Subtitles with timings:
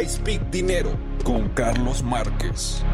[0.00, 2.84] I Speak Dinero con Carlos Márquez.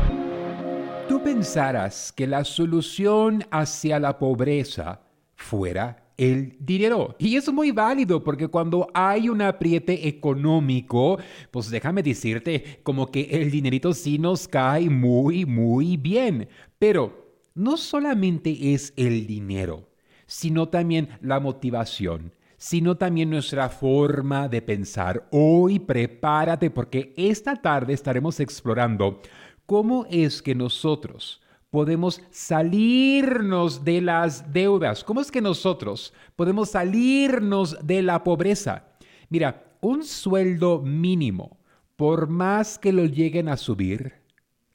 [1.07, 5.02] Tú pensarás que la solución hacia la pobreza
[5.34, 7.15] fuera el dinero.
[7.18, 11.18] Y es muy válido porque cuando hay un apriete económico,
[11.50, 16.48] pues déjame decirte como que el dinerito sí nos cae muy, muy bien.
[16.79, 19.91] Pero no solamente es el dinero,
[20.27, 22.32] sino también la motivación
[22.64, 25.28] sino también nuestra forma de pensar.
[25.30, 29.20] Hoy prepárate porque esta tarde estaremos explorando
[29.66, 37.77] cómo es que nosotros podemos salirnos de las deudas, cómo es que nosotros podemos salirnos
[37.86, 38.86] de la pobreza.
[39.28, 41.58] Mira, un sueldo mínimo,
[41.96, 44.14] por más que lo lleguen a subir,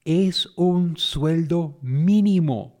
[0.04, 2.79] es un sueldo mínimo.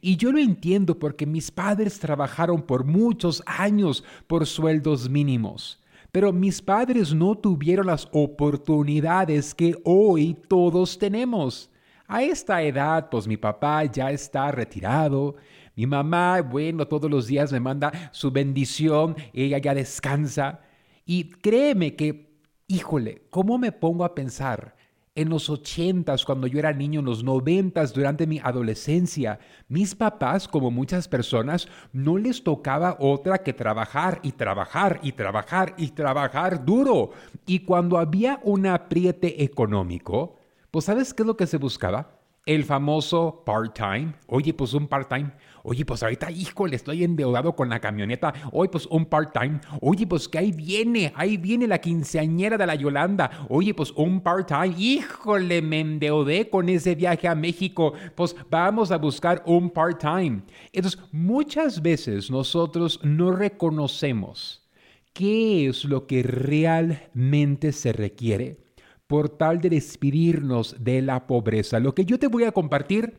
[0.00, 5.82] Y yo lo entiendo porque mis padres trabajaron por muchos años por sueldos mínimos.
[6.12, 11.70] Pero mis padres no tuvieron las oportunidades que hoy todos tenemos.
[12.06, 15.36] A esta edad, pues mi papá ya está retirado.
[15.76, 20.60] Mi mamá, bueno, todos los días me manda su bendición, ella ya descansa.
[21.04, 22.32] Y créeme que,
[22.66, 24.77] híjole, ¿cómo me pongo a pensar?
[25.18, 30.46] En los ochentas, cuando yo era niño, en los noventas, durante mi adolescencia, mis papás,
[30.46, 36.64] como muchas personas, no les tocaba otra que trabajar y trabajar y trabajar y trabajar
[36.64, 37.10] duro.
[37.46, 40.36] Y cuando había un apriete económico,
[40.70, 42.17] pues ¿sabes qué es lo que se buscaba?
[42.48, 44.14] El famoso part-time.
[44.26, 45.32] Oye, pues un part-time.
[45.64, 48.32] Oye, pues ahorita, híjole, estoy endeudado con la camioneta.
[48.52, 49.60] Oye, pues un part-time.
[49.82, 53.46] Oye, pues que ahí viene, ahí viene la quinceañera de la Yolanda.
[53.50, 54.74] Oye, pues un part-time.
[54.78, 57.92] Híjole, me endeudé con ese viaje a México.
[58.14, 60.40] Pues vamos a buscar un part-time.
[60.72, 64.66] Entonces, muchas veces nosotros no reconocemos
[65.12, 68.67] qué es lo que realmente se requiere
[69.08, 71.80] por tal de despedirnos de la pobreza.
[71.80, 73.18] Lo que yo te voy a compartir,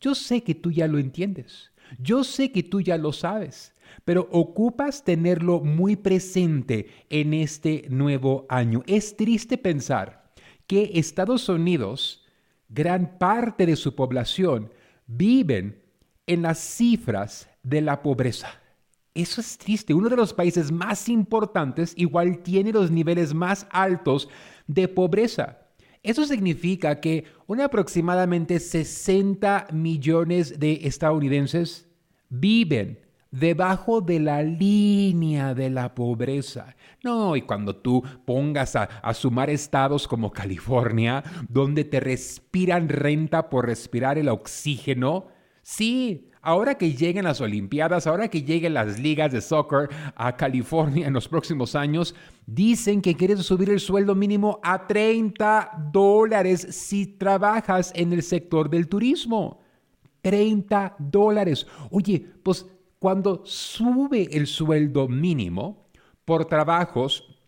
[0.00, 4.28] yo sé que tú ya lo entiendes, yo sé que tú ya lo sabes, pero
[4.32, 8.82] ocupas tenerlo muy presente en este nuevo año.
[8.86, 10.32] Es triste pensar
[10.66, 12.26] que Estados Unidos,
[12.68, 14.72] gran parte de su población,
[15.06, 15.80] viven
[16.26, 18.60] en las cifras de la pobreza.
[19.18, 19.94] Eso es triste.
[19.94, 24.28] Uno de los países más importantes igual tiene los niveles más altos
[24.68, 25.58] de pobreza.
[26.04, 27.24] Eso significa que
[27.64, 31.88] aproximadamente 60 millones de estadounidenses
[32.28, 33.00] viven
[33.32, 36.76] debajo de la línea de la pobreza.
[37.02, 43.66] No, y cuando tú pongas a, sumar estados como California, donde te respiran renta por
[43.66, 45.26] respirar el oxígeno,
[45.62, 51.06] sí, Ahora que lleguen las Olimpiadas, ahora que lleguen las ligas de soccer a California
[51.06, 52.14] en los próximos años,
[52.46, 58.70] dicen que quieren subir el sueldo mínimo a 30 dólares si trabajas en el sector
[58.70, 59.60] del turismo.
[60.22, 61.66] 30 dólares.
[61.90, 62.66] Oye, pues
[62.98, 65.88] cuando sube el sueldo mínimo
[66.24, 67.38] por trabajos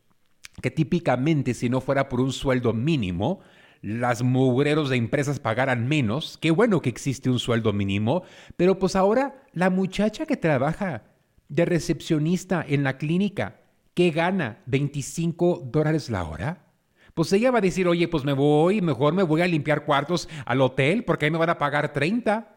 [0.61, 3.41] que típicamente si no fuera por un sueldo mínimo,
[3.83, 6.39] las mugreros de empresas pagaran menos.
[6.39, 8.23] Qué bueno que existe un sueldo mínimo,
[8.57, 11.05] pero pues ahora la muchacha que trabaja
[11.49, 13.61] de recepcionista en la clínica,
[13.95, 16.67] que gana 25 dólares la hora,
[17.15, 20.29] pues ella va a decir, oye, pues me voy, mejor me voy a limpiar cuartos
[20.45, 22.57] al hotel porque ahí me van a pagar 30.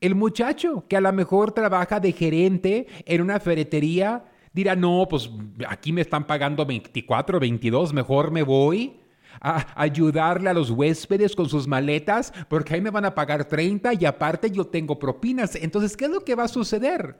[0.00, 5.30] El muchacho que a lo mejor trabaja de gerente en una ferretería dirá, no, pues
[5.68, 9.03] aquí me están pagando 24, 22, mejor me voy
[9.40, 13.94] a ayudarle a los huéspedes con sus maletas, porque ahí me van a pagar 30
[13.94, 15.54] y aparte yo tengo propinas.
[15.56, 17.18] Entonces, ¿qué es lo que va a suceder?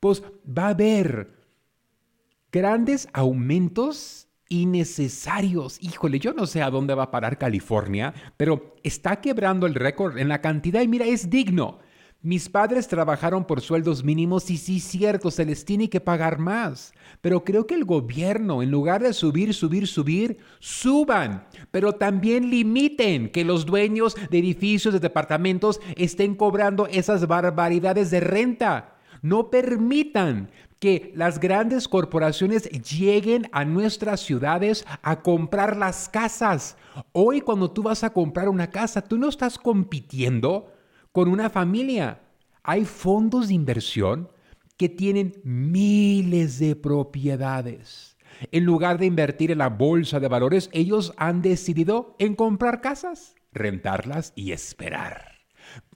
[0.00, 1.36] Pues va a haber
[2.52, 5.82] grandes aumentos innecesarios.
[5.82, 10.18] Híjole, yo no sé a dónde va a parar California, pero está quebrando el récord
[10.18, 11.78] en la cantidad y mira, es digno.
[12.26, 16.92] Mis padres trabajaron por sueldos mínimos y sí, cierto, se les tiene que pagar más.
[17.20, 21.46] Pero creo que el gobierno, en lugar de subir, subir, subir, suban.
[21.70, 28.18] Pero también limiten que los dueños de edificios, de departamentos, estén cobrando esas barbaridades de
[28.18, 28.96] renta.
[29.22, 36.76] No permitan que las grandes corporaciones lleguen a nuestras ciudades a comprar las casas.
[37.12, 40.72] Hoy cuando tú vas a comprar una casa, tú no estás compitiendo
[41.16, 42.20] con una familia.
[42.62, 44.28] Hay fondos de inversión
[44.76, 48.18] que tienen miles de propiedades.
[48.52, 53.34] En lugar de invertir en la bolsa de valores, ellos han decidido en comprar casas,
[53.50, 55.36] rentarlas y esperar.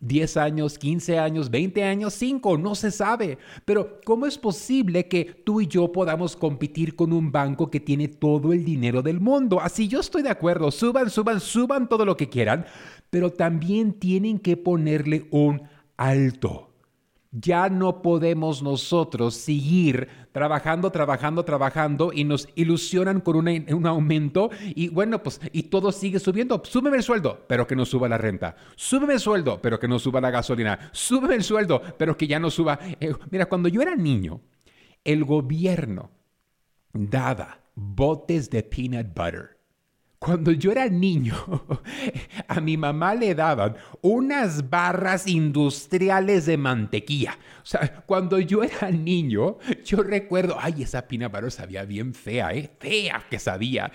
[0.00, 3.38] 10 años, 15 años, 20 años, 5, no se sabe.
[3.64, 8.08] Pero ¿cómo es posible que tú y yo podamos competir con un banco que tiene
[8.08, 9.60] todo el dinero del mundo?
[9.60, 12.64] Así yo estoy de acuerdo, suban, suban, suban todo lo que quieran,
[13.10, 15.62] pero también tienen que ponerle un
[15.96, 16.68] alto.
[17.32, 24.88] Ya no podemos nosotros seguir trabajando, trabajando, trabajando y nos ilusionan con un aumento y
[24.88, 26.60] bueno, pues y todo sigue subiendo.
[26.64, 28.56] Súbeme el sueldo, pero que no suba la renta.
[28.74, 30.90] Súbeme el sueldo, pero que no suba la gasolina.
[30.92, 32.80] Súbeme el sueldo, pero que ya no suba.
[32.98, 34.40] Eh, mira, cuando yo era niño,
[35.04, 36.10] el gobierno
[36.92, 39.59] daba botes de peanut butter
[40.20, 41.34] cuando yo era niño,
[42.48, 47.38] a mi mamá le daban unas barras industriales de mantequilla.
[47.62, 52.70] O sea, cuando yo era niño, yo recuerdo, ay, esa pina sabía bien fea, ¿eh?
[52.78, 53.90] Fea que sabía.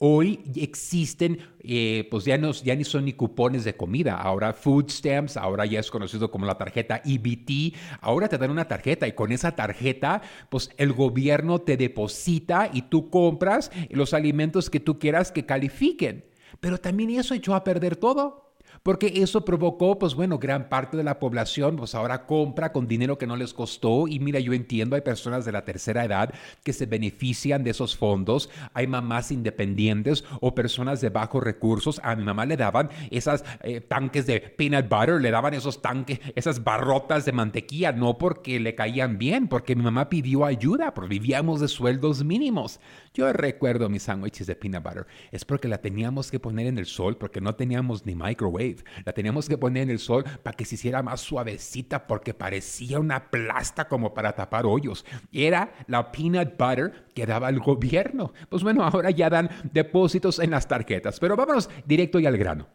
[0.00, 4.90] Hoy existen, eh, pues ya, no, ya ni son ni cupones de comida, ahora food
[4.90, 9.12] stamps, ahora ya es conocido como la tarjeta EBT, ahora te dan una tarjeta y
[9.12, 15.00] con esa tarjeta, pues el gobierno te deposita y tú compras los alimentos que tú
[15.00, 16.26] quieras que califiquen.
[16.60, 18.47] Pero también eso echó a perder todo.
[18.88, 23.18] Porque eso provocó, pues bueno, gran parte de la población, pues ahora compra con dinero
[23.18, 24.08] que no les costó.
[24.08, 26.32] Y mira, yo entiendo, hay personas de la tercera edad
[26.64, 28.48] que se benefician de esos fondos.
[28.72, 32.00] Hay mamás independientes o personas de bajos recursos.
[32.02, 36.20] A mi mamá le daban esas eh, tanques de peanut butter, le daban esos tanques,
[36.34, 41.10] esas barrotas de mantequilla, no porque le caían bien, porque mi mamá pidió ayuda, porque
[41.10, 42.80] vivíamos de sueldos mínimos.
[43.12, 45.06] Yo recuerdo mis sándwiches de peanut butter.
[45.30, 48.77] Es porque la teníamos que poner en el sol, porque no teníamos ni microwave.
[49.04, 52.98] La teníamos que poner en el sol para que se hiciera más suavecita, porque parecía
[52.98, 55.04] una plasta como para tapar hoyos.
[55.32, 58.32] Era la peanut butter que daba el gobierno.
[58.48, 61.20] Pues bueno, ahora ya dan depósitos en las tarjetas.
[61.20, 62.68] Pero vámonos directo y al grano.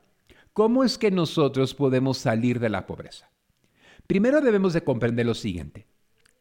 [0.53, 3.31] ¿Cómo es que nosotros podemos salir de la pobreza?
[4.05, 5.87] Primero debemos de comprender lo siguiente.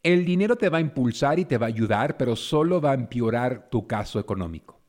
[0.02, 2.94] El dinero te va a impulsar y te va a ayudar, pero solo va a
[2.94, 4.81] empeorar tu caso económico.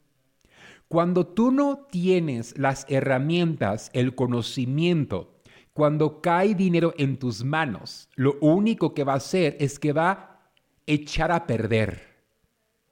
[0.87, 5.33] Cuando tú no tienes las herramientas, el conocimiento,
[5.73, 10.11] cuando cae dinero en tus manos, lo único que va a hacer es que va
[10.11, 10.51] a
[10.85, 12.13] echar a perder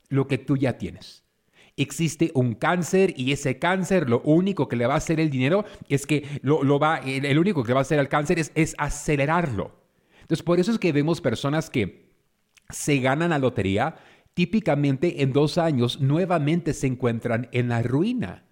[0.09, 1.23] lo que tú ya tienes.
[1.77, 5.63] Existe un cáncer y ese cáncer lo único que le va a hacer el dinero
[5.87, 9.71] es que lo, va, el, único que va a hacer al cáncer es, es acelerarlo.
[10.21, 12.11] Entonces por eso es que vemos personas que
[12.69, 13.95] se ganan la lotería,
[14.33, 18.45] típicamente en dos años nuevamente se encuentran en la ruina.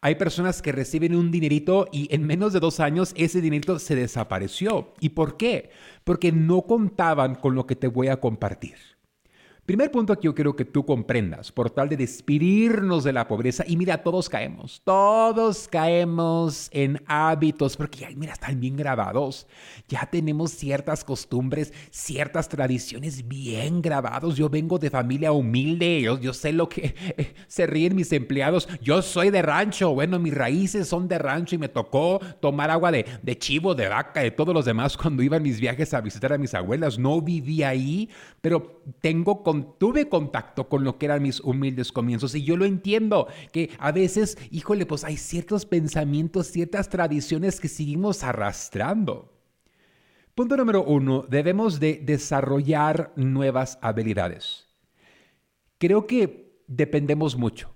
[0.00, 3.94] Hay personas que reciben un dinerito y en menos de dos años ese dinerito se
[3.94, 4.94] desapareció.
[4.98, 5.70] ¿Y por qué?
[6.02, 8.91] Porque no contaban con lo que te voy a compartir.
[9.72, 13.64] Primer punto que yo quiero que tú comprendas, por tal de despedirnos de la pobreza,
[13.66, 19.46] y mira, todos caemos, todos caemos en hábitos, porque ya, mira, están bien grabados,
[19.88, 26.34] ya tenemos ciertas costumbres, ciertas tradiciones bien grabados, yo vengo de familia humilde, yo, yo
[26.34, 26.94] sé lo que
[27.48, 31.58] se ríen mis empleados, yo soy de rancho, bueno, mis raíces son de rancho y
[31.58, 35.38] me tocó tomar agua de, de chivo, de vaca, de todos los demás cuando iba
[35.38, 38.10] en mis viajes a visitar a mis abuelas, no viví ahí,
[38.42, 43.28] pero tengo tuve contacto con lo que eran mis humildes comienzos y yo lo entiendo,
[43.52, 49.32] que a veces, híjole, pues hay ciertos pensamientos, ciertas tradiciones que seguimos arrastrando.
[50.34, 54.68] Punto número uno, debemos de desarrollar nuevas habilidades.
[55.78, 57.74] Creo que dependemos mucho.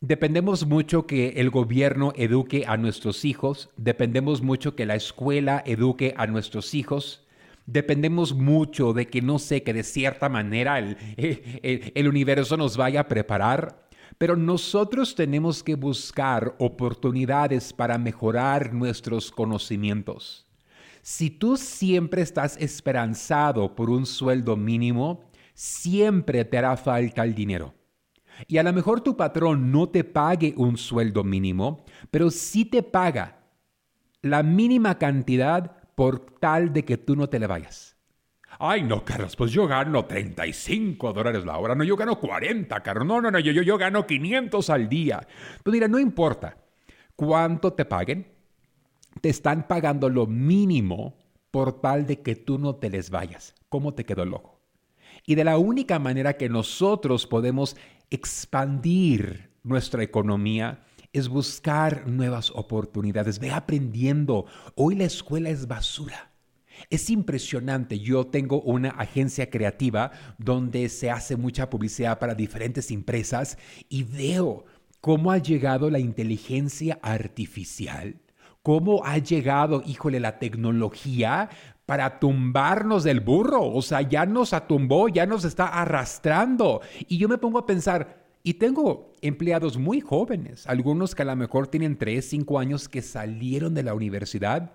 [0.00, 6.14] Dependemos mucho que el gobierno eduque a nuestros hijos, dependemos mucho que la escuela eduque
[6.16, 7.25] a nuestros hijos,
[7.66, 13.00] dependemos mucho de que no sé, que de cierta manera el, el, universo nos vaya
[13.00, 20.46] a preparar, pero nosotros tenemos que buscar oportunidades para mejorar nuestros conocimientos.
[21.02, 27.74] Si tú siempre estás esperanzado por un sueldo mínimo, siempre te hará falta el dinero.
[28.46, 32.82] Y a lo mejor tu patrón no te pague un sueldo mínimo, pero sí te
[32.82, 33.38] paga
[34.20, 37.96] la mínima cantidad por tal de que tú no te le vayas.
[38.58, 41.74] Ay, no, Carlos, pues yo gano 35 dólares la hora.
[41.74, 43.06] No, yo gano 40, Carlos.
[43.06, 45.26] No, no, no, yo, yo, yo gano 500 al día.
[45.64, 46.56] Pues mira, no importa
[47.16, 48.28] cuánto te paguen,
[49.20, 51.18] te están pagando lo mínimo
[51.50, 53.54] por tal de que tú no te les vayas.
[53.68, 54.60] ¿Cómo te quedó el ojo?
[55.26, 57.76] Y de la única manera que nosotros podemos
[58.10, 60.85] expandir nuestra economía
[61.18, 63.38] es buscar nuevas oportunidades.
[63.38, 64.46] Ve aprendiendo.
[64.74, 66.32] Hoy la escuela es basura.
[66.90, 67.98] Es impresionante.
[67.98, 73.56] Yo tengo una agencia creativa donde se hace mucha publicidad para diferentes empresas
[73.88, 74.66] y veo
[75.00, 78.20] cómo ha llegado la inteligencia artificial
[78.66, 81.48] cómo ha llegado, híjole, la tecnología
[81.86, 83.62] para tumbarnos del burro.
[83.64, 86.80] O sea, ya nos atumbó, ya nos está arrastrando.
[87.06, 91.34] Y yo me pongo a pensar, y tengo empleados muy jóvenes, algunos que a lo
[91.34, 94.70] mejor tienen 3, 5 años que salieron de la universidad.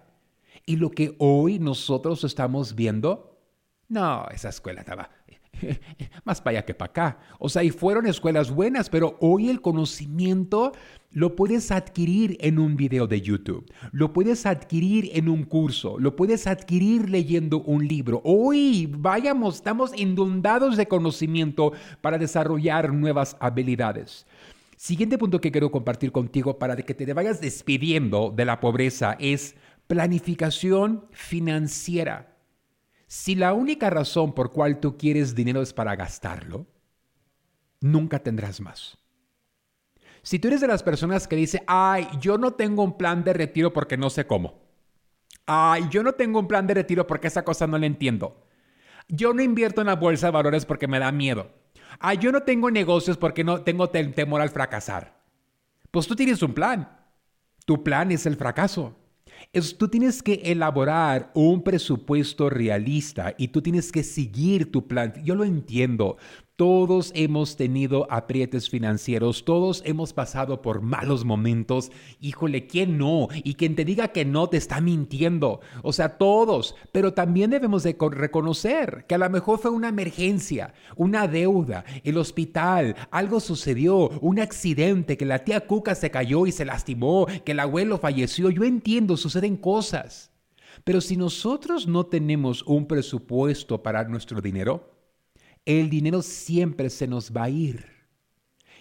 [0.65, 3.39] Y lo que hoy nosotros estamos viendo,
[3.87, 5.09] no, esa escuela estaba
[6.23, 7.19] más para allá que para acá.
[7.39, 10.71] O sea, y fueron escuelas buenas, pero hoy el conocimiento
[11.11, 16.15] lo puedes adquirir en un video de YouTube, lo puedes adquirir en un curso, lo
[16.15, 18.21] puedes adquirir leyendo un libro.
[18.23, 24.25] Hoy, vayamos, estamos inundados de conocimiento para desarrollar nuevas habilidades.
[24.77, 29.55] Siguiente punto que quiero compartir contigo para que te vayas despidiendo de la pobreza es
[29.87, 32.31] planificación financiera.
[33.11, 36.65] Si la única razón por cual tú quieres dinero es para gastarlo,
[37.81, 38.97] nunca tendrás más.
[40.21, 43.33] Si tú eres de las personas que dice, ay, yo no tengo un plan de
[43.33, 44.61] retiro porque no sé cómo.
[45.45, 48.47] Ay, yo no tengo un plan de retiro porque esa cosa no la entiendo.
[49.09, 51.51] Yo no invierto en la bolsa de valores porque me da miedo.
[51.99, 55.19] Ay, yo no tengo negocios porque no tengo temor al fracasar.
[55.91, 56.97] Pues tú tienes un plan.
[57.65, 59.00] Tu plan es el fracaso
[59.53, 65.13] es tú tienes que elaborar un presupuesto realista y tú tienes que seguir tu plan.
[65.23, 66.17] Yo lo entiendo.
[66.61, 71.91] Todos hemos tenido aprietes financieros, todos hemos pasado por malos momentos.
[72.19, 73.29] Híjole, ¿quién no?
[73.33, 75.61] Y quien te diga que no te está mintiendo.
[75.81, 76.75] O sea, todos.
[76.91, 82.19] Pero también debemos de reconocer que a lo mejor fue una emergencia, una deuda, el
[82.19, 87.53] hospital, algo sucedió, un accidente, que la tía Cuca se cayó y se lastimó, que
[87.53, 88.51] el abuelo falleció.
[88.51, 90.29] Yo entiendo, suceden cosas.
[90.83, 94.90] Pero si nosotros no tenemos un presupuesto para nuestro dinero,
[95.65, 97.85] el dinero siempre se nos va a ir.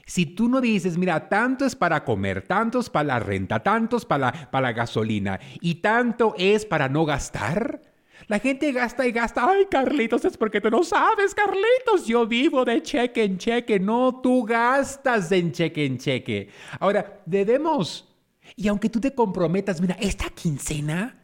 [0.06, 3.96] Si tú no dices, mira, tanto es para comer, tanto es para la renta, tanto
[3.96, 7.80] es para la, para la gasolina y tanto es para no gastar,
[8.26, 9.48] la gente gasta y gasta.
[9.48, 12.06] Ay, Carlitos, es porque tú no sabes, Carlitos.
[12.06, 13.80] Yo vivo de cheque en cheque.
[13.80, 16.48] No, tú gastas en cheque en cheque.
[16.78, 18.08] Ahora, debemos.
[18.56, 21.19] Y aunque tú te comprometas, mira, esta quincena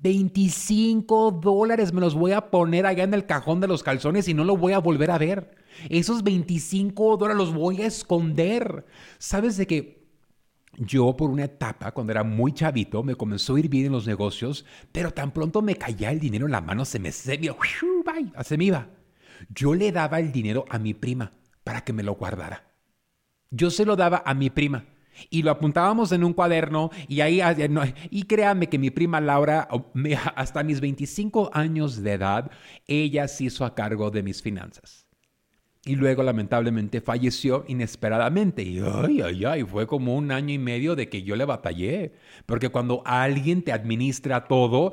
[0.00, 4.34] 25 dólares me los voy a poner allá en el cajón de los calzones y
[4.34, 5.56] no lo voy a volver a ver.
[5.88, 8.86] Esos 25 dólares los voy a esconder.
[9.18, 10.08] ¿Sabes de que
[10.76, 14.06] yo por una etapa, cuando era muy chavito, me comenzó a ir bien en los
[14.06, 17.48] negocios, pero tan pronto me caía el dinero en la mano, se me, se me,
[18.44, 18.88] se me iba.
[19.48, 21.32] Yo le daba el dinero a mi prima
[21.64, 22.64] para que me lo guardara.
[23.50, 24.84] Yo se lo daba a mi prima
[25.30, 27.54] y lo apuntábamos en un cuaderno y ahí, ah,
[28.10, 29.68] y créanme que mi prima Laura,
[30.34, 32.50] hasta mis 25 años de edad,
[32.86, 35.06] ella se hizo a cargo de mis finanzas.
[35.84, 38.62] Y luego lamentablemente falleció inesperadamente.
[38.62, 42.12] Y ay, ay, ay, fue como un año y medio de que yo le batallé.
[42.44, 44.92] Porque cuando alguien te administra todo,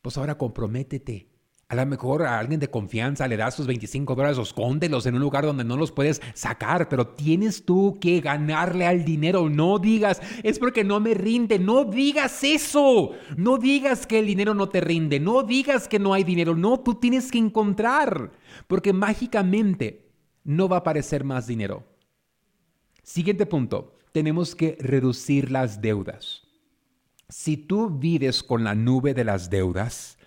[0.00, 1.27] pues ahora comprométete
[1.70, 5.20] a lo mejor a alguien de confianza le das sus 25 dólares, escóndelos en un
[5.20, 9.50] lugar donde no los puedes sacar, pero tienes tú que ganarle al dinero.
[9.50, 11.58] No digas, es porque no me rinde.
[11.58, 13.10] No digas eso.
[13.36, 15.20] No digas que el dinero no te rinde.
[15.20, 16.56] No digas que no hay dinero.
[16.56, 18.32] No, tú tienes que encontrar,
[18.66, 20.10] porque mágicamente
[20.44, 21.84] no va a aparecer más dinero.
[23.02, 26.44] Siguiente punto, tenemos que reducir las deudas.
[27.28, 30.17] Si tú vives con la nube de las deudas,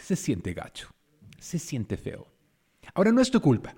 [0.00, 0.88] Se siente gacho,
[1.38, 2.26] se siente feo.
[2.94, 3.74] Ahora no es tu culpa.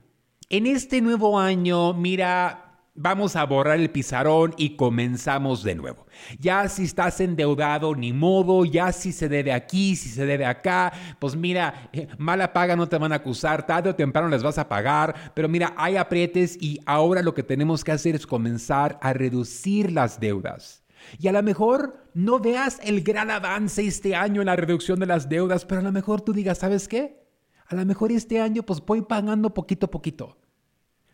[0.48, 6.06] En este nuevo año, mira, vamos a borrar el pizarrón y comenzamos de nuevo.
[6.38, 10.92] Ya si estás endeudado, ni modo, ya si se debe aquí, si se debe acá,
[11.18, 14.58] pues mira, eh, mala paga no te van a acusar, tarde o temprano les vas
[14.58, 18.98] a pagar, pero mira, hay aprietes y ahora lo que tenemos que hacer es comenzar
[19.02, 20.83] a reducir las deudas.
[21.18, 25.06] Y a lo mejor no veas el gran avance este año en la reducción de
[25.06, 27.24] las deudas, pero a lo mejor tú digas, ¿sabes qué?
[27.66, 30.38] A lo mejor este año pues voy pagando poquito a poquito.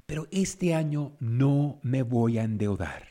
[0.07, 3.05] Pero este año no me voy a endeudar.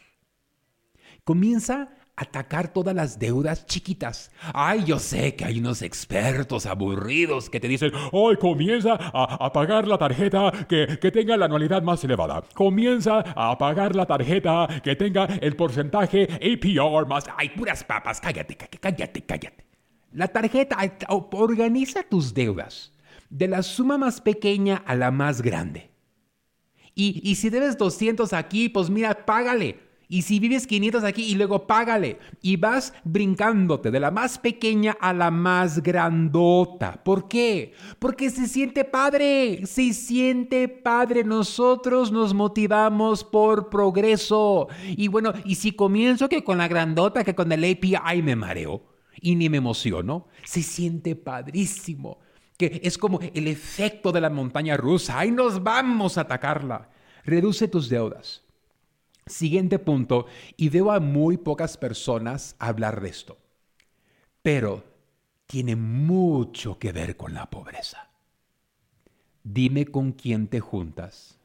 [1.24, 4.29] Comienza atacar todas las deudas chiquitas.
[4.53, 9.88] Ay, yo sé que hay unos expertos aburridos que te dicen, ay, comienza a, pagar
[9.88, 12.43] la tarjeta que, que, tenga la anualidad más elevada.
[12.53, 17.25] Comienza a pagar la tarjeta que tenga el porcentaje APR más...
[17.38, 19.65] Ay, puras papas, cállate, cállate, cállate.
[20.11, 22.91] La tarjeta, organiza tus deudas,
[23.29, 25.91] de la suma más pequeña a la más grande.
[26.95, 31.36] Y, y si debes 200 aquí, pues mira, págale Y si vives 500 aquí y
[31.36, 32.18] luego págale.
[32.42, 37.04] Y vas brincándote de la más pequeña a la más grandota.
[37.04, 37.74] ¿Por qué?
[38.00, 39.68] Porque se siente padre.
[39.68, 41.24] Se siente padre.
[41.24, 44.68] Nosotros nos motivamos por progreso.
[44.88, 48.82] Y bueno, y si comienzo que con la grandota, que con el API me mareo
[49.22, 52.18] y ni me emociono, se siente padrísimo.
[52.58, 55.20] Que es como el efecto de la montaña rusa.
[55.20, 56.89] Ahí nos vamos a atacarla.
[57.25, 58.49] Reduce tus deudas
[59.29, 60.25] Siguiente punto,
[60.57, 63.38] y veo a muy pocas personas hablar de esto,
[64.41, 64.83] pero
[65.45, 68.09] tiene mucho que ver con la pobreza.
[69.43, 71.38] Dime con quién te juntas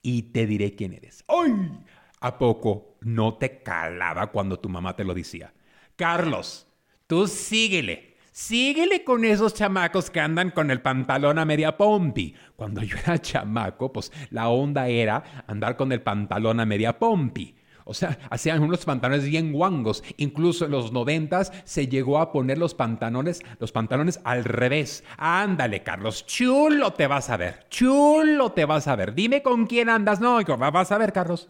[0.00, 1.24] y te diré quién eres.
[1.26, 1.84] ¡Ay!
[2.20, 5.52] ¿A poco no te calaba cuando tu mamá te lo decía?
[5.96, 6.68] Carlos,
[7.08, 8.15] tú síguele.
[8.38, 12.34] Síguele con esos chamacos que andan con el pantalón a media pompi.
[12.54, 17.56] Cuando yo era chamaco, pues la onda era andar con el pantalón a media pompi.
[17.86, 20.04] O sea, hacían unos pantalones bien guangos.
[20.18, 25.02] Incluso en los noventas se llegó a poner los pantalones, los pantalones al revés.
[25.16, 27.64] Ándale, Carlos, chulo te vas a ver.
[27.70, 29.14] Chulo te vas a ver.
[29.14, 30.20] Dime con quién andas.
[30.20, 31.48] No, vas a ver, Carlos.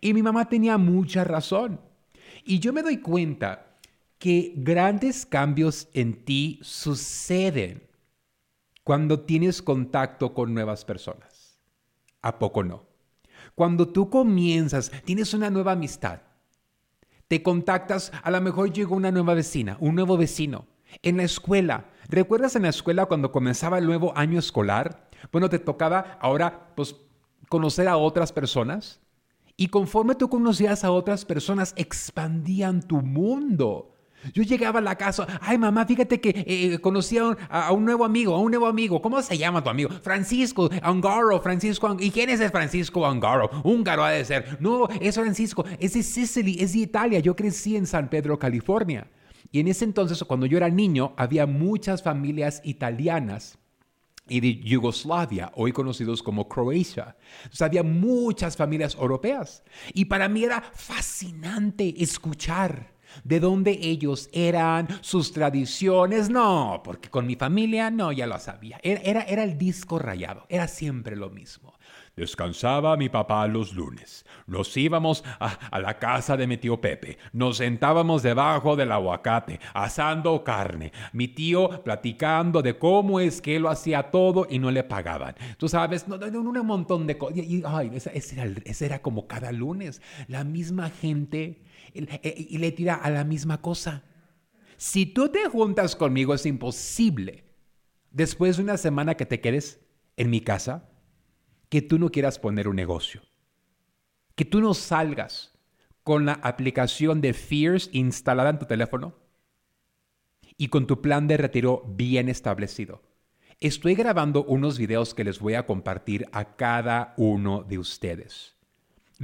[0.00, 1.82] Y mi mamá tenía mucha razón.
[2.46, 3.73] Y yo me doy cuenta
[4.18, 7.88] que grandes cambios en ti suceden
[8.82, 11.58] cuando tienes contacto con nuevas personas.
[12.22, 12.84] ¿A poco no?
[13.54, 16.20] Cuando tú comienzas, tienes una nueva amistad,
[17.28, 20.66] te contactas, a lo mejor llegó una nueva vecina, un nuevo vecino.
[21.02, 25.08] En la escuela, ¿recuerdas en la escuela cuando comenzaba el nuevo año escolar?
[25.32, 26.96] Bueno, te tocaba ahora pues
[27.48, 29.00] conocer a otras personas.
[29.56, 33.93] Y conforme tú conocías a otras personas, expandían tu mundo.
[34.32, 38.04] Yo llegaba a la casa, ay mamá, fíjate que eh, eh, conocí a un, nuevo
[38.04, 39.02] amigo, a un nuevo amigo.
[39.02, 39.90] ¿Cómo se llama tu amigo?
[40.02, 41.96] Francisco Angaro, Francisco.
[41.98, 43.50] ¿Y quién es el Francisco Angaro?
[43.62, 44.58] Húngaro ha de ser.
[44.60, 47.18] No, es Francisco, es de Sicily, es de Italia.
[47.20, 49.06] Yo crecí en San Pedro, California.
[49.50, 53.58] Y en ese entonces, cuando yo era niño, había muchas familias italianas
[54.28, 57.16] y de Yugoslavia, hoy conocidos como Croacia.
[57.38, 59.62] Entonces había muchas familias europeas.
[59.92, 67.26] Y para mí era fascinante escuchar de dónde ellos eran, sus tradiciones, no, porque con
[67.26, 68.80] mi familia no, ya lo sabía.
[68.82, 71.74] Era, era, el disco rayado, era siempre lo mismo.
[72.16, 74.24] Descansaba mi papá los lunes.
[74.46, 77.18] Nos íbamos a, la casa de mi tío Pepe.
[77.32, 80.92] Nos sentábamos debajo del aguacate, asando carne.
[81.12, 85.34] Mi tío platicando de cómo es que lo hacía todo y no le pagaban.
[85.58, 87.38] Tú sabes, no, no, un montón de cosas.
[87.66, 90.00] Ay, ese, era, ese era como cada lunes.
[90.28, 94.04] La misma gente y le tira a la misma cosa.
[94.76, 97.44] Si tú te juntas conmigo es imposible,
[98.10, 99.80] después de una semana que te quedes
[100.16, 100.90] en mi casa,
[101.68, 103.22] que tú no quieras poner un negocio.
[104.34, 105.52] Que tú no salgas
[106.02, 109.16] con la aplicación de Fears instalada en tu teléfono
[110.56, 113.02] y con tu plan de retiro bien establecido.
[113.60, 118.53] Estoy grabando unos videos que les voy a compartir a cada uno de ustedes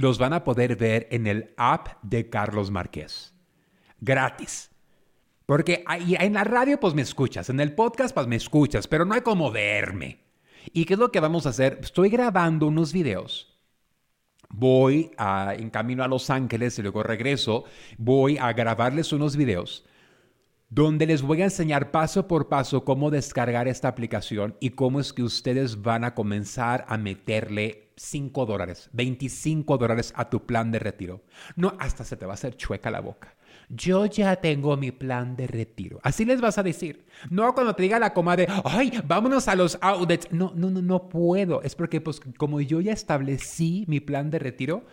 [0.01, 3.33] los van a poder ver en el app de Carlos Márquez.
[3.99, 4.71] Gratis.
[5.45, 9.13] Porque en la radio pues me escuchas, en el podcast pues me escuchas, pero no
[9.13, 10.19] hay como verme.
[10.73, 11.79] ¿Y qué es lo que vamos a hacer?
[11.81, 13.59] Estoy grabando unos videos.
[14.49, 17.65] Voy en camino a Los Ángeles y luego regreso.
[17.97, 19.85] Voy a grabarles unos videos
[20.71, 25.11] donde les voy a enseñar paso por paso cómo descargar esta aplicación y cómo es
[25.11, 30.79] que ustedes van a comenzar a meterle 5 dólares, 25 dólares a tu plan de
[30.79, 31.21] retiro.
[31.55, 33.35] No, hasta se te va a hacer chueca la boca.
[33.69, 35.99] Yo ya tengo mi plan de retiro.
[36.01, 37.05] Así les vas a decir.
[37.29, 40.31] No cuando te diga la comadre, ay, vámonos a los outlets.
[40.31, 41.61] No, no, no, no puedo.
[41.61, 44.83] Es porque, pues, como yo ya establecí mi plan de retiro,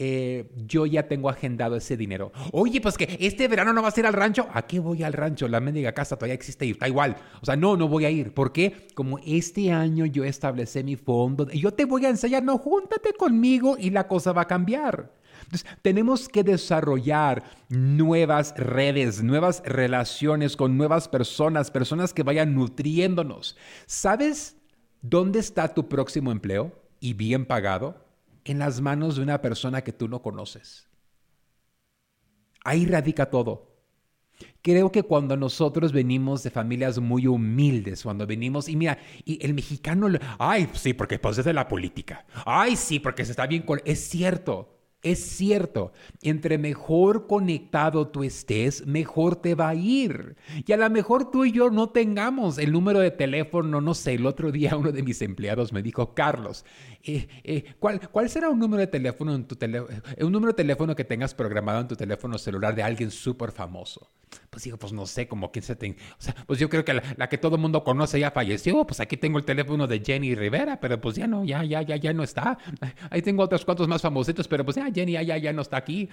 [0.00, 2.32] eh, yo ya tengo agendado ese dinero.
[2.52, 4.46] Oye, pues que este verano no vas a ir al rancho.
[4.52, 5.48] ¿A qué voy al rancho?
[5.48, 7.16] La mendiga casa todavía existe y está igual.
[7.42, 8.32] O sea, no, no voy a ir.
[8.32, 8.86] ¿Por qué?
[8.94, 13.76] Como este año yo establecí mi fondo, yo te voy a enseñar, no, júntate conmigo
[13.78, 15.12] y la cosa va a cambiar.
[15.42, 23.56] Entonces, tenemos que desarrollar nuevas redes, nuevas relaciones con nuevas personas, personas que vayan nutriéndonos.
[23.86, 24.56] ¿Sabes
[25.02, 28.07] dónde está tu próximo empleo y bien pagado?
[28.44, 30.88] En las manos de una persona que tú no conoces.
[32.64, 33.68] Ahí radica todo.
[34.62, 39.54] Creo que cuando nosotros venimos de familias muy humildes, cuando venimos, y mira, y el
[39.54, 43.62] mexicano, ay, sí, porque pues es de la política, ay, sí, porque se está bien
[43.62, 43.80] con...
[43.84, 50.36] Es cierto, Es cierto, entre mejor conectado tú estés, mejor te va a ir.
[50.66, 54.14] Y a lo mejor tú y yo no tengamos el número de teléfono, no sé,
[54.14, 56.64] el otro día uno de mis empleados me dijo, Carlos,
[57.04, 60.52] eh, eh, ¿cuál, ¿cuál, será un número de teléfono en tu teléfono, eh, un número
[60.52, 64.08] de teléfono que tengas programado en tu teléfono celular de alguien súper famoso?
[64.50, 65.96] Pues digo, pues no sé, como quién se te...
[66.46, 69.38] Pues yo creo que la, que todo el mundo conoce ya falleció, pues aquí tengo
[69.38, 72.58] el teléfono de Jenny Rivera, pero pues ya no, ya, ya, ya, ya no está.
[73.10, 75.76] Ahí tengo otros cuantos más famositos, pero pues ya Jenny ya, ya, ya no está
[75.76, 76.08] aquí.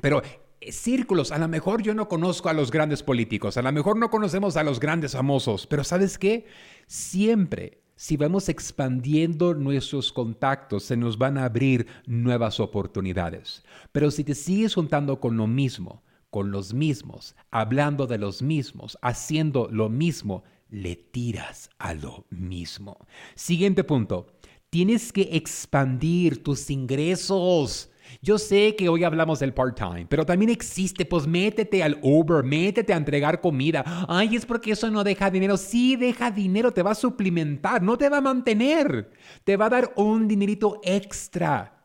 [0.00, 0.22] Pero
[0.60, 3.96] eh, círculos, a lo mejor yo no conozco a los grandes políticos, a lo mejor
[3.96, 6.46] no conocemos a los grandes famosos, pero ¿sabes qué?
[6.86, 13.64] Siempre si vamos expandiendo nuestros contactos, se nos van a abrir nuevas oportunidades.
[13.90, 18.98] Pero si te sigues juntando con lo mismo, con los mismos, hablando de los mismos,
[19.02, 23.06] haciendo lo mismo, le tiras a lo mismo.
[23.34, 24.26] Siguiente punto,
[24.70, 27.90] tienes que expandir tus ingresos.
[28.22, 32.92] Yo sé que hoy hablamos del part-time, pero también existe, pues métete al Uber, métete
[32.92, 33.84] a entregar comida.
[34.08, 35.56] Ay, es porque eso no deja dinero.
[35.56, 39.10] Sí, deja dinero, te va a suplementar, no te va a mantener.
[39.44, 41.77] Te va a dar un dinerito extra.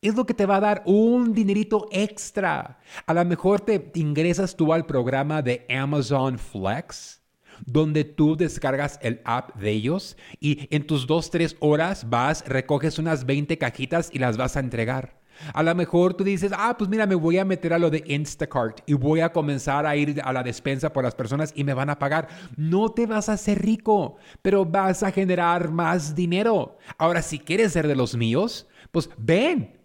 [0.00, 2.78] Es lo que te va a dar un dinerito extra.
[3.06, 7.18] A lo mejor te ingresas tú al programa de Amazon Flex
[7.66, 12.98] donde tú descargas el app de ellos y en tus dos, tres horas vas, recoges
[12.98, 15.18] unas 20 cajitas y las vas a entregar.
[15.54, 18.02] A lo mejor tú dices, ah, pues mira, me voy a meter a lo de
[18.06, 21.74] Instacart y voy a comenzar a ir a la despensa por las personas y me
[21.74, 22.28] van a pagar.
[22.56, 26.78] No te vas a hacer rico, pero vas a generar más dinero.
[26.96, 29.77] Ahora, si quieres ser de los míos, pues ven.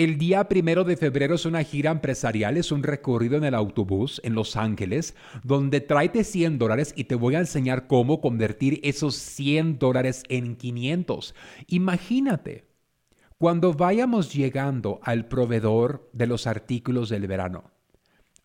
[0.00, 4.18] El día primero de febrero es una gira empresarial, es un recorrido en el autobús
[4.24, 9.14] en Los Ángeles, donde tráete 100 dólares y te voy a enseñar cómo convertir esos
[9.16, 11.34] 100 dólares en 500.
[11.66, 12.64] Imagínate,
[13.36, 17.70] cuando vayamos llegando al proveedor de los artículos del verano,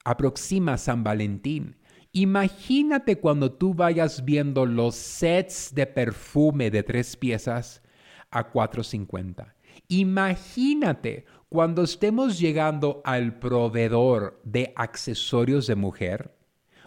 [0.04, 1.78] aproxima San Valentín.
[2.12, 7.82] Imagínate cuando tú vayas viendo los sets de perfume de tres piezas
[8.30, 9.55] a 4.50.
[9.88, 16.35] Imagínate cuando estemos llegando al proveedor de accesorios de mujer.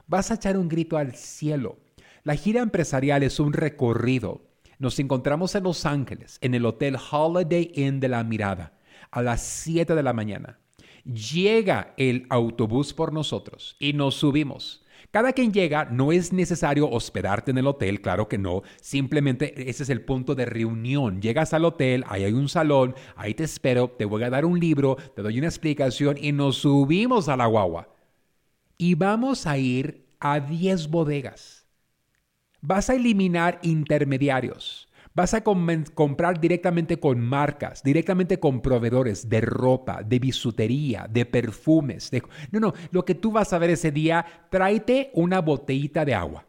[0.07, 1.79] Vas a echar un grito al cielo.
[2.25, 4.49] La gira empresarial es un recorrido
[4.79, 8.79] nos encontramos en Los Ángeles, en el Hotel Holiday Inn de la Mirada,
[9.11, 10.61] a las 7 de la mañana.
[11.05, 14.85] Llega el autobús por nosotros y nos subimos.
[15.11, 19.83] Cada quien llega, no es necesario hospedarte en el hotel, claro que no, simplemente ese
[19.83, 21.23] es el punto de reunión.
[21.23, 24.61] Llegas al hotel, ahí hay un salón, ahí te espero, te voy a dar un
[24.61, 27.89] libro, te doy una explicación y nos subimos a la guagua.
[28.77, 31.59] Y vamos a ir a 10 bodegas
[32.61, 34.88] Vas a eliminar intermediarios.
[35.15, 42.11] Vas a comprar directamente con marcas, directamente con proveedores de ropa, de bisutería, de perfumes.
[42.51, 46.48] No, no, lo que tú vas a ver ese día, tráete una botellita de agua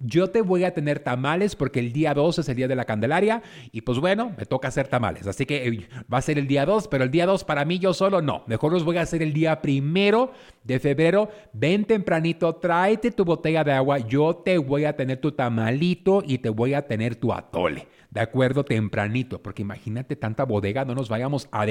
[0.00, 2.86] yo te voy a tener tamales porque el día 2 es el día de la
[2.86, 5.26] Candelaria y pues bueno, me toca hacer tamales.
[5.26, 7.78] Así que eh, va a ser el día 2, pero el día 2 para mí
[7.78, 8.42] yo solo no.
[8.46, 10.32] Mejor los voy a hacer el día primero
[10.64, 11.28] de febrero.
[11.52, 13.98] Ven tempranito, tráete tu botella de agua.
[13.98, 17.86] Yo te voy a tener tu tamalito y te voy a tener tu atole.
[18.10, 21.66] De acuerdo, tempranito, porque imagínate tanta bodega, no nos vayamos a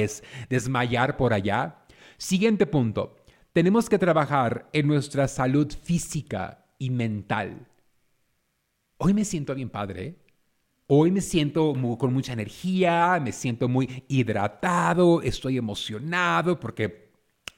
[0.50, 1.80] desmayar por allá.
[2.18, 3.15] Siguiente punto.
[3.54, 7.68] Tenemos que trabajar en nuestra salud física y mental
[8.99, 10.15] hoy me siento bien padre.
[10.91, 17.09] Hoy me siento con mucha energía, me siento muy hidratado, estoy emocionado porque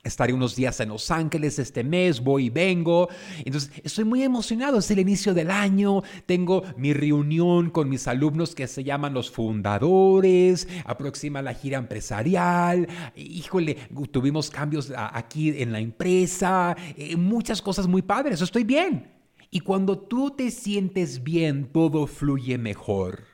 [0.03, 3.07] estaré unos días en Los Ángeles este mes, voy y vengo.
[3.45, 8.53] Entonces, estoy muy emocionado, es el inicio del año, tengo mi reunión con mis alumnos
[8.53, 13.75] que se llaman los fundadores, aproxima la gira empresarial, híjole,
[14.11, 19.20] tuvimos cambios aquí en la empresa, eh, muchas cosas muy padres, estoy bien.
[19.53, 23.25] Y cuando tú te sientes bien, todo fluye mejor.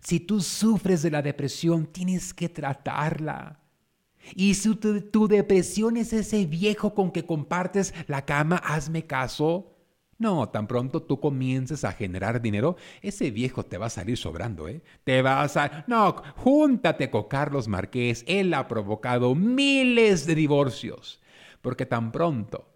[0.00, 3.60] Si tú sufres de la depresión, tienes que tratarla.
[4.34, 9.76] Y si tu, depresión es ese viejo con que compartes la cama, hazme caso.
[10.18, 14.66] No, tan pronto tú comiences a generar dinero, ese viejo te va a salir sobrando,
[14.68, 14.82] ¿eh?
[15.04, 15.84] Te vas a...
[15.86, 21.20] No, júntate con Carlos Marqués, él ha provocado miles de divorcios,
[21.60, 22.71] porque tan pronto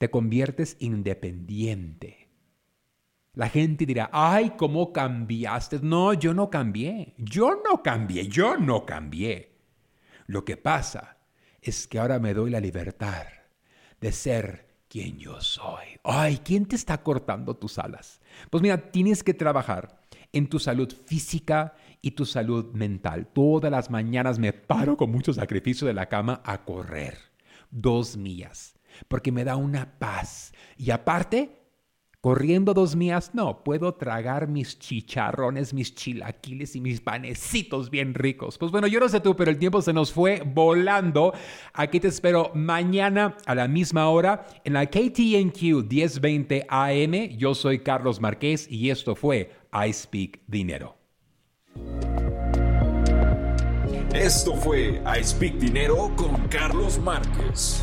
[0.00, 2.30] te conviertes independiente.
[3.34, 5.80] La gente dirá, ay, ¿cómo cambiaste?
[5.82, 9.58] No, yo no cambié, yo no cambié, yo no cambié.
[10.26, 11.18] Lo que pasa
[11.60, 13.26] es que ahora me doy la libertad
[14.00, 15.84] de ser quien yo soy.
[16.02, 18.22] Ay, ¿quién te está cortando tus alas?
[18.48, 20.00] Pues mira, tienes que trabajar
[20.32, 23.26] en tu salud física y tu salud mental.
[23.26, 27.18] Todas las mañanas me paro con mucho sacrificio de la cama a correr
[27.70, 28.74] dos millas,
[29.08, 30.52] porque me da una paz.
[30.76, 31.60] Y aparte,
[32.20, 38.58] Corriendo dos millas, no, puedo tragar mis chicharrones, mis chilaquiles y mis panecitos bien ricos.
[38.58, 41.32] Pues bueno, yo no sé tú, pero el tiempo se nos fue volando.
[41.72, 47.38] Aquí te espero mañana a la misma hora en la KTNQ 1020 AM.
[47.38, 50.98] Yo soy Carlos Marqués y esto fue I Speak Dinero.
[54.12, 57.82] Esto fue I Speak Dinero con Carlos Márquez.